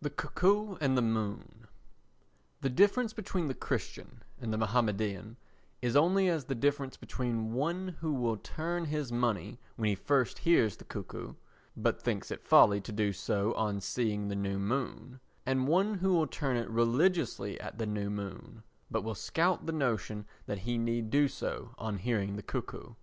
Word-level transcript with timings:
The 0.00 0.10
Cuckoo 0.10 0.76
and 0.80 0.96
the 0.96 1.02
Moon 1.02 1.66
The 2.60 2.70
difference 2.70 3.12
between 3.12 3.48
the 3.48 3.54
Christian 3.56 4.22
and 4.40 4.52
the 4.52 4.56
Mahomedan 4.56 5.36
is 5.82 5.96
only 5.96 6.28
as 6.28 6.44
the 6.44 6.54
difference 6.54 6.96
between 6.96 7.52
one 7.54 7.96
who 8.00 8.12
will 8.14 8.36
turn 8.36 8.84
his 8.84 9.10
money 9.10 9.58
when 9.74 9.88
he 9.88 9.96
first 9.96 10.38
hears 10.38 10.76
the 10.76 10.84
cuckoo, 10.84 11.34
but 11.76 12.00
thinks 12.00 12.30
it 12.30 12.44
folly 12.46 12.80
to 12.82 12.92
do 12.92 13.12
so 13.12 13.52
on 13.54 13.80
seeing 13.80 14.28
the 14.28 14.36
new 14.36 14.60
moon, 14.60 15.18
and 15.44 15.66
one 15.66 15.94
who 15.94 16.14
will 16.14 16.28
turn 16.28 16.56
it 16.56 16.70
religiously 16.70 17.60
at 17.60 17.78
the 17.78 17.86
new 17.86 18.10
moon, 18.10 18.62
but 18.92 19.02
will 19.02 19.16
scout 19.16 19.66
the 19.66 19.72
notion 19.72 20.24
that 20.46 20.58
he 20.58 20.78
need 20.78 21.10
do 21.10 21.26
so 21.26 21.74
on 21.78 21.98
hearing 21.98 22.36
the 22.36 22.44
cuckoo. 22.44 22.94